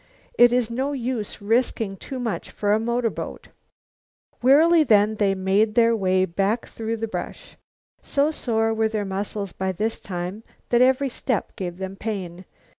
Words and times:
It 0.33 0.51
is 0.51 0.71
no 0.71 0.93
use 0.93 1.43
risking 1.43 1.95
too 1.95 2.17
much 2.19 2.49
for 2.49 2.73
a 2.73 2.79
motorboat." 2.79 3.49
Wearily 4.41 4.83
then 4.83 5.17
they 5.17 5.35
made 5.35 5.75
their 5.75 5.95
way 5.95 6.25
back 6.25 6.65
through 6.65 6.97
the 6.97 7.07
brush. 7.07 7.55
So 8.01 8.31
sore 8.31 8.73
were 8.73 8.87
their 8.89 9.05
muscles 9.05 9.53
by 9.53 9.71
this 9.73 9.99
time 9.99 10.43
that 10.69 10.81
every 10.81 11.09
step 11.09 11.55
gave 11.55 11.77
them 11.77 11.95
pain. 11.95 12.45